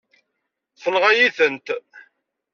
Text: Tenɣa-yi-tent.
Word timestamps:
Tenɣa-yi-tent. 0.81 1.67